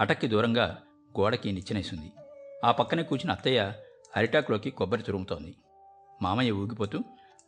[0.00, 0.78] అటక్కి దూరంగా
[1.20, 2.12] గోడకి నిచ్చెనేసింది.
[2.64, 3.72] ఆ పక్కనే కూర్చుని అత్తయ్య
[4.16, 5.54] అరిటాకులోకి కొబ్బరి తురుముతోంది.
[6.22, 6.98] మామయ్య ఊగిపోతూ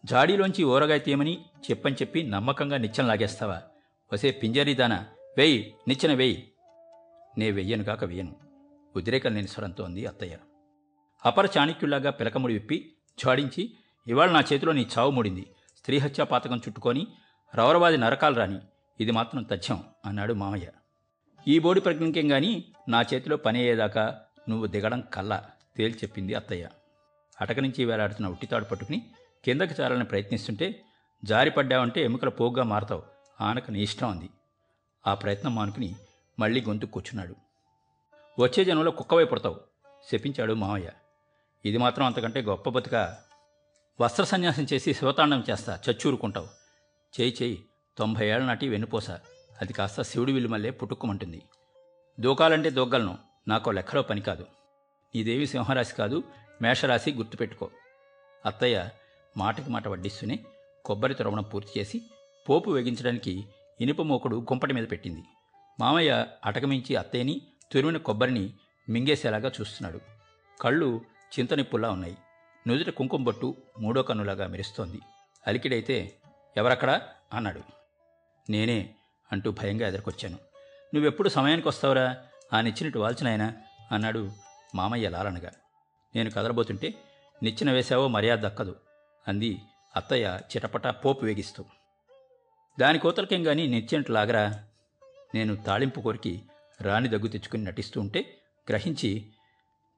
[0.05, 3.63] జాడీలోంచి ఊరగాయ తీయమని చెప్పని చెప్పి నమ్మకంగా నిచ్చెన లాగేస్తావా?
[4.13, 5.07] వసే పింజరీదానా.
[5.39, 6.53] వేయి నిచ్చెన వేయి.
[7.39, 8.37] నే వెయ్యనుగాక వేయను
[8.97, 10.39] ఉద్రేకం లేని స్వరంతో అంది అత్తయ్య.
[11.25, 12.93] అపర చాణక్యుల్లాగా పిలకముడి విప్పి
[13.25, 13.73] జాడించి
[14.07, 15.47] ఇవాళ నా చేతిలో నీ చావు ముడింది.
[15.77, 17.07] స్త్రీహత్యా పాతకం చుట్టుకొని
[17.55, 18.59] రౌరవాది నరకాలు రాని
[19.01, 20.67] ఇది మాత్రం తథ్యం అన్నాడు మామయ్య.
[21.49, 25.45] ఈ బోడి ప్రజ్ఞకేం గాని నా చేతిలో పని అయ్యేదాకా నువ్వు దిగడం కల్లా
[25.77, 26.69] తేల్చి చెప్పింది అత్తయ్య.
[27.41, 29.11] అటక నుంచి వేలాడుతున్న ఉట్టితాడు పట్టుకుని
[29.45, 30.85] కిందకి చాలని ప్రయత్నిస్తుంటే
[31.25, 33.03] జారిపడ్డావంటే ఎముకల పోగ్గా మారతావు.
[33.41, 34.31] ఆనక నీ ఇష్టం అంది.
[35.07, 35.95] ఆ ప్రయత్నం మానుకుని
[36.39, 37.35] మళ్ళీ గొంతు కూర్చున్నాడు.
[38.39, 39.61] వచ్చే జనంలో కుక్కవై పుడతావు
[40.13, 40.91] శపించాడు మామయ్య
[41.65, 43.17] ఇది మాత్రం అంతకంటే గొప్ప బతుక.
[44.01, 46.49] వస్త్ర సన్యాసం చేసి శివతాండం చేస్తా చచ్చూరుకుంటావు.
[47.21, 47.65] చేయి చేయి
[47.99, 49.11] తొంభై ఏళ్ళ నాటి వెన్నుపోస.
[49.61, 51.43] అది కాస్త శివుడి విలుమల్లే పుట్టుక్కుమంటుంది
[52.21, 53.19] దూకాలంటే దూగ్గలను
[53.49, 54.47] నాకో లెక్కలో పని కాదు.
[55.15, 56.23] నీదేవి సింహరాశి కాదు
[56.63, 57.71] మేషరాశి గుర్తుపెట్టుకో.
[58.47, 58.89] అత్తయ్య
[59.37, 60.39] మాటకి మాట వడ్డిస్తూనే
[60.85, 62.03] కొబ్బరి తురవడం పూర్తి చేసి
[62.49, 63.45] పోపు వేగించడానికి
[63.81, 65.25] ఇనుప మోకుడు గుంపటి మీద పెట్టింది.
[65.81, 68.53] మామయ్య అటకమించి అత్తయ్యని తురిమిన కొబ్బరిని
[68.89, 70.01] మింగేసేలాగా చూస్తున్నాడు.
[70.61, 71.01] కళ్ళు
[71.39, 72.17] చింతనిప్పుల్లా ఉన్నాయి.
[72.69, 75.01] నుదుట కుంకుమ బొట్టు మూడో కన్నులాగా మెరుస్తోంది.
[75.47, 76.17] అలికిడైతే
[76.57, 77.09] ఎవరక్కడా?
[77.33, 77.61] అన్నాడు.
[78.51, 78.95] నేనే
[79.33, 80.39] అంటూ భయంగా ఎదుర్కొచ్చాను.
[80.95, 82.17] నువ్వెప్పుడు సమయానికి వస్తావురా
[82.53, 83.55] ఆ నిచ్చినట్టు వాల్చినాయనా
[83.93, 84.31] అన్నాడు
[84.75, 85.51] మామయ్య లాలనగా.
[86.15, 86.95] నేను కదలబోతుంటే
[87.43, 88.77] నిచ్చిన వేశావో మర్యాద దక్కదు
[89.29, 89.59] అంది
[89.97, 91.65] అత్తయ్య చిటపట పోపు వేగిస్తూ.
[92.81, 94.65] దాని కోతలకేం గాని నిచ్చినట్టు లాగరా
[95.37, 96.43] నేను తాళింపు కోరికి
[96.81, 99.11] రాణి దగ్గు తెచ్చుకుని నటిస్తూ ఉంటే గ్రహించి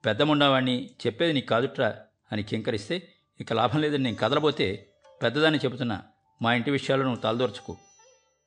[0.05, 1.97] పెద్దముండవాణ్ణి చెప్పేది నీకు కాదుట్రా
[2.33, 3.09] అని కింకరిస్తే
[3.41, 4.87] ఇక లాభం లేదని నేను కదలబోతే
[5.23, 6.03] పెద్దదాన్ని చెబుతున్నా
[6.43, 7.77] మా ఇంటి విషయాలు నువ్వు తలదోర్చుకు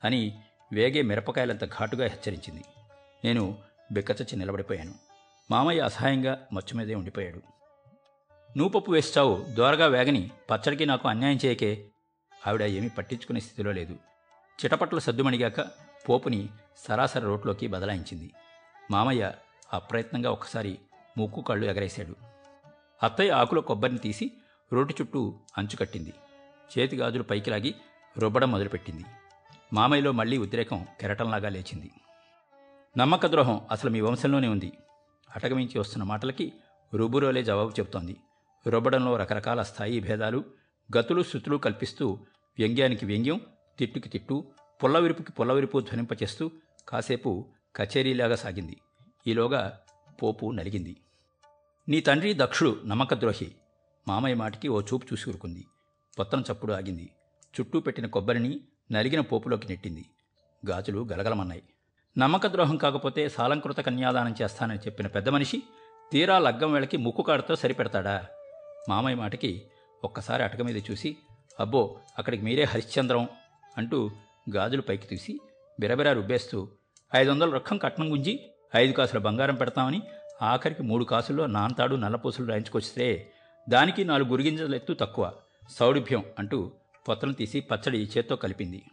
[0.03, 0.39] అని
[0.73, 2.63] వేగే మిరపకాయలంత ఘాటుగా హెచ్చరించింది.
[3.25, 3.57] నేను
[3.91, 4.93] బిక్కచచ్చి నిలబడిపోయాను.
[5.51, 7.41] మామయ్య అసహాయంగా మచ్చు మీదే ఉండిపోయాడు.
[8.57, 11.71] నువ్వు పప్పు వేస్తావు దోరగా వేగని పచ్చడికి నాకు అన్యాయం చేయకే
[12.47, 13.93] ఆవిడ ఏమీ పట్టించుకునే స్థితిలో లేదు.
[14.59, 15.59] చిటపట్ల సద్దుమణిగాక
[16.09, 18.31] పోపుని సరాసరి రోడ్లోకి బదలాయించింది.
[18.91, 19.33] మామయ్య
[19.73, 20.79] అప్రయత్నంగా ఒక్కసారి
[21.17, 22.15] ముక్కు కళ్ళు ఎగరేశాడు.
[23.03, 24.31] అత్తయ్య ఆకుల కొబ్బరిని తీసి
[24.73, 26.13] రోటి చుట్టూ అంచు కట్టింది.
[26.77, 27.75] చేతి గాజులు పైకి లాగి
[28.17, 29.05] రుబ్బడం మొదలుపెట్టింది.
[29.73, 31.91] మామయ్యలో మళ్ళీ ఉద్రేకం కెరటంలాగా లేచింది.
[32.97, 34.71] నమ్మక ద్రోహం అసలు మీ వంశంలోనే ఉంది.
[35.35, 36.53] అటగమించి వస్తున్న మాటలకి
[36.93, 38.17] రుబురోలే జవాబు చెబుతోంది.
[38.67, 40.43] రుబ్బడంలో రకరకాల స్థాయి భేదాలు
[40.97, 42.19] గతులు శృతులు కల్పిస్తూ
[42.59, 43.41] వ్యంగ్యానికి వ్యంగ్యం
[43.79, 44.43] తిట్టుకి తిట్టు
[44.83, 46.51] పుల్లవిరుపుకి పుల్లవిరుపు ధ్వనింపచేస్తూ
[46.89, 48.77] కాసేపు కచేరీలాగా సాగింది.
[49.27, 49.79] ఈలోగా
[50.23, 50.97] పోపు నలిగింది.
[51.89, 53.51] నీ తండ్రి దక్షుడు నమ్మకద్రోహి.
[54.07, 55.65] మామయ్య మాటికి ఓ చూపు చూసి ఊరుకుంది.
[56.19, 57.09] పొత్తన చప్పుడు ఆగింది.
[57.59, 60.05] చుట్టూ పెట్టిన కొబ్బరిని నలిగిన పోపులోకి నెట్టింది.
[60.69, 61.63] గాజులు గలగలమన్నాయి.
[62.17, 65.63] నమ్మకద్రోహం కాకపోతే సాలంకృత కన్యాదానం చేస్తానని చెప్పిన పెద్ద మనిషి
[66.11, 68.25] తీరా లగ్గం వేళకి ముక్కు కాడుతో సరిపెడతాడా?
[68.89, 69.63] మామయ్య మాటకి
[70.03, 71.17] ఒక్కసారి అటక మీద చూసి
[71.59, 73.27] అబ్బో అక్కడికి మీరే హరిశ్చంద్రం
[73.77, 74.11] అంటూ
[74.49, 75.39] గాజులు పైకి తీసి
[75.79, 76.69] బిరబిరా రుబ్బేస్తూ
[77.15, 80.01] ఐదు వందల రొక్కం కట్నం గుంజి ఐదు కాసుల బంగారం పెడతామని
[80.41, 83.31] ఆఖరికి మూడు కాసుల్లో నాంతాడు నల్లపూసలు రాయించుకొస్తే
[83.69, 85.33] దానికి నాలుగు గురిగింజల ఎత్తు తక్కువ
[85.69, 86.71] సౌడిభ్యం అంటూ
[87.09, 88.83] పొత్రం తీసి పచ్చడి చేత్తో కలిపింది.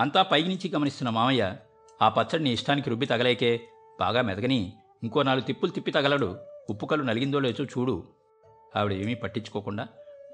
[0.00, 1.56] అంతా పైకి నుంచి గమనిస్తున్న మామయ్య
[2.02, 3.60] ఆ పచ్చడిని ఇష్టానికి రుబ్బి తగలేకే
[4.00, 6.38] బాగా మెదగని ఇంకో నాలుగు తిప్పులు తిప్పి తగలడు
[6.70, 8.04] ఉప్పుకలు నలిగిందో లేచో చూడు.
[8.76, 9.88] ఆవిడ ఏమీ పట్టించుకోకుండా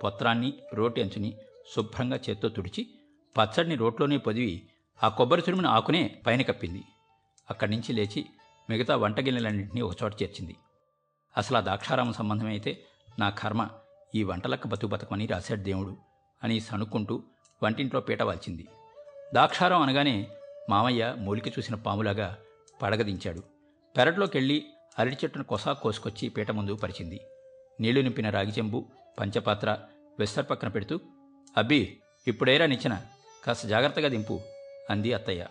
[0.05, 1.37] పొత్రాన్ని రోటి అంచుని
[1.77, 2.87] శుభ్రంగా చేత్తో తుడిచి
[3.39, 4.63] పచ్చడిని రోట్లోనే పొదివి
[5.05, 6.83] ఆ కొబ్బరి తురిమిన ఆకునే పైన కప్పింది.
[7.51, 8.27] అక్కడి నుంచి లేచి
[8.71, 10.57] మిగతా వంటగిన్నెలన్నింటినీ ఒకచోట చేర్చింది.
[11.37, 12.85] అసలు ఆ దాక్షారామ సంబంధం అయితే
[13.19, 13.69] నా కర్మ
[14.15, 15.97] ఈ వంటలకు బతుకు బతకమని రాశాడు దేవుడు
[16.45, 17.23] అని సణుక్కుంటూ
[17.63, 18.69] వంటింట్లో పీట వాల్చింది.
[19.35, 20.27] దాక్షారం అనగానే
[20.71, 22.37] మామయ్య మూలికి చూసిన పాములాగా
[22.83, 23.43] పడగదించాడు.
[23.97, 24.67] పెరట్లోకెళ్ళి
[24.99, 27.21] అరటి చెట్టును కొసా కోసుకొచ్చి పీట ముందు పరిచింది.
[27.81, 28.85] నీళ్ళు నింపిన రాగి చెంబు
[29.19, 29.79] పంచపాత్ర
[30.19, 31.01] వెస్తర్ పక్కన పెడుతూ
[31.57, 32.97] అబ్బి ఇప్పుడేరా నిచ్చిన?
[33.45, 34.41] కాస్త జాగ్రత్తగా దింపు
[34.91, 35.47] అంది అత్తయ్య.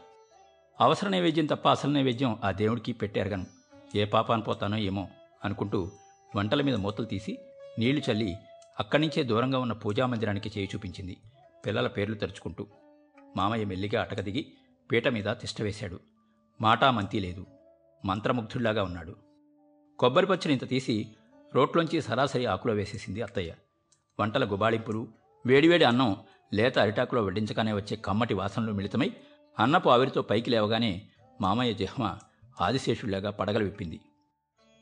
[0.82, 3.46] అవసర నైవేద్యం తప్ప అసలు నైవేద్యం ఆ దేవుడికి పెట్టేరగను
[3.96, 5.08] ఏ పాపాను పోతానో ఏమో
[5.44, 5.92] అనుకుంటూ
[6.36, 7.38] వంటల మీద మూతలు తీసి
[7.80, 8.36] నీళ్ళు చల్లి
[8.80, 11.18] అక్కడి నుంచే దూరంగా ఉన్న పూజా మందిరానికి చేయి చూపించింది.
[11.66, 12.68] పిల్లల పేర్లు తెరుచుకుంటూ
[13.38, 14.54] మామయ్య మెల్లిగా అటక దిగి
[14.92, 16.00] పీట మీద తిష్టవేశాడు
[16.62, 17.46] మాటా మంతి లేదు.
[18.06, 19.16] మంత్రముగ్ధుల్లాగా ఉన్నాడు.
[20.00, 21.08] కొబ్బరి పచ్చని ఇంత తీసి
[21.56, 23.54] రోట్లోంచి సరాసరి ఆకులో వేసేసింది అత్తయ్య.
[24.20, 25.08] వంటల గుబాళింపులు
[25.46, 26.18] వేడివేడి అన్నం
[26.54, 29.12] లేత అరిటాకులో వడ్డించగానే వచ్చే కమ్మటి వాసనలు మిళితమై
[29.60, 31.02] అన్నపు ఆవిరితో పైకి లేవగానే
[31.42, 32.18] మామయ్య జిహ్మ
[32.62, 34.00] ఆదిశేషుడిలాగా పడగలు విప్పింది.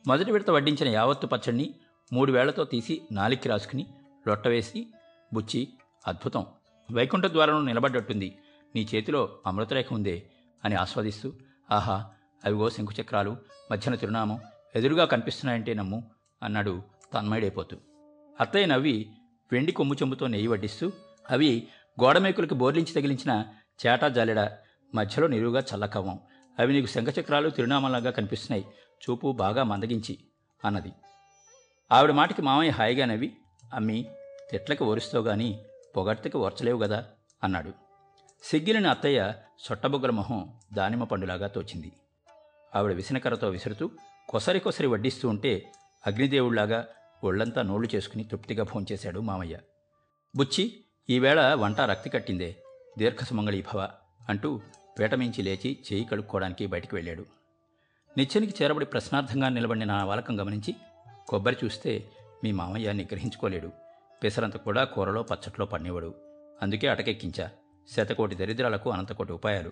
[0.06, 1.74] మొదటి విడత వడ్డించిన యావత్తు పచ్చడిని
[2.12, 3.86] మూడు వేళ్ళతో తీసి నాలిక్కి రాసుకుని
[4.28, 4.86] లొట్టవేసి
[5.32, 5.68] బుచ్చి
[6.06, 6.46] అద్భుతం
[6.92, 8.38] వైకుంఠ ద్వారంలో నిలబడ్డట్టుంది.
[8.74, 10.22] నీ చేతిలో అమృతరేఖ ఉందే
[10.64, 11.32] అని ఆస్వాదిస్తూ
[11.70, 12.10] ఆహా
[12.44, 13.36] అవిగో శంకుచక్రాలు
[13.70, 14.40] మధ్యన తిరునామం
[14.76, 16.10] ఎదురుగా కనిపిస్తున్నాయంటే నమ్ము
[16.42, 16.82] అన్నాడు
[17.14, 17.76] తన్మయుడైపోతూ.
[18.40, 19.10] అత్తయ్య నవ్వి
[19.52, 20.92] వెండి కొమ్ము చెంబుతో నెయ్యి వడ్డిస్తూ
[21.30, 21.68] అవి
[22.02, 23.44] గోడమేకులకు బోర్లించి తగిలించిన
[23.86, 24.52] చేటా జాలెడ
[24.94, 26.20] మధ్యలో నిలువుగా చల్లకవ్వం.
[26.58, 28.66] అవి నీకు శంఖచక్రాలు తిరునామాలాగా కనిపిస్తున్నాయి.
[29.02, 30.18] చూపు బాగా మందగించి
[30.64, 30.92] అన్నది.
[31.92, 33.36] ఆవిడ మాటకి మామయ్య హాయిగా నవ్వి
[33.74, 34.06] అమ్మి
[34.50, 35.64] తిట్లకి ఓరుస్తావు గాని
[35.96, 37.04] పొగడ్తకి ఓర్చలేవు గదా
[37.44, 37.72] అన్నాడు.
[38.42, 41.92] సిగ్గిలిన అత్తయ్య సొట్టబొగ్గల మొహం దానిమ్మ పండులాగా తోచింది.
[42.74, 43.90] ఆవిడ విసనకర్రతో విసురుతూ
[44.28, 45.72] కొసరి కొసరి వడ్డిస్తూ ఉంటే
[46.06, 46.88] అగ్నిదేవుళ్ళాగా
[47.24, 49.58] ఒళ్ళంతా నోళ్ళు చేసుకుని తృప్తిగా భోంచేశాడు మామయ్య.
[50.36, 52.56] బుచ్చి ఈవేళ వంట రక్తి కట్టిందే
[52.98, 53.88] దీర్ఘసుమంగళీభవ
[54.28, 54.60] అంటూ
[54.98, 57.26] పీటమించి లేచి చేయి కడుక్కోవడానికి బయటికి వెళ్ళాడు.
[58.16, 60.74] నిచ్చెనికి చేరబడి ప్రశ్నార్థంగా నిలబడిన నా వాలకం గమనించి
[61.28, 62.10] కొబ్బరి చూస్తే
[62.44, 63.72] మీ మామయ్య నిగ్రహించుకోలేడు.
[64.22, 66.14] పెసరంత కూడా కూరలో పచ్చట్లో పన్నివాడు
[66.62, 67.50] అందుకే అటకెక్కించా.
[67.96, 69.70] శతకోటి దరిద్రాలకు అనంతకోటి ఉపాయాలు.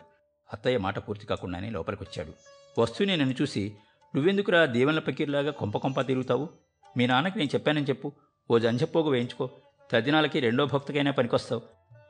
[0.52, 2.32] అత్తయ్య మాట పూర్తి కాకుండానే లోపలికొచ్చాడు.
[2.80, 3.76] వస్తూనే నన్ను చూసి
[4.16, 6.48] నువ్వెందుకురా దీవెనల పకీర్లాగా కొంప కొంప తిరుగుతావు?
[6.96, 8.12] మీ నాన్నకి నేను చెప్పానని చెప్పు.
[8.50, 9.50] ఓ జంజపోగు వేయించుకో.
[9.90, 11.62] తద్దినాలకి రెండో భక్తుకైనా పనికొస్తావు.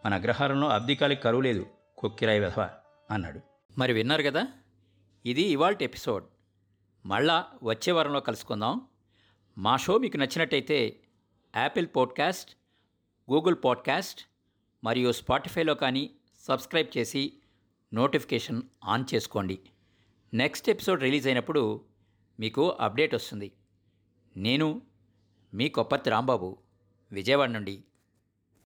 [0.06, 1.66] మన అగ్రహారంలో అబ్దికాలకి కరువు లేదు.
[1.98, 2.70] కొక్కిరాయి వెధవ
[3.10, 3.40] అన్నాడు.
[3.78, 4.46] మరి విన్నారు కదా?
[5.26, 6.24] ఇది ఇవాల్టి ఎపిసోడ్.
[7.06, 8.80] మళ్ళా వచ్చే వారంలో కలుసుకుందాం.
[9.58, 11.00] మా షో మీకు నచ్చినట్టయితే
[11.56, 12.56] యాపిల్ పాడ్కాస్ట్
[13.32, 14.20] గూగుల్ పాడ్కాస్ట్
[14.84, 17.32] మరియు స్పాటిఫైలో కానీ సబ్స్క్రైబ్ చేసి
[17.94, 19.58] నోటిఫికేషన్ ఆన్ చేసుకోండి.
[20.34, 21.84] నెక్స్ట్ ఎపిసోడ్ రిలీజ్ అయినప్పుడు
[22.40, 23.52] మీకు అప్డేట్ వస్తుంది.
[24.36, 24.82] నేను
[25.54, 26.58] మీ కొప్పతి రాంబాబు.
[27.12, 27.74] విజయవాడ నుండి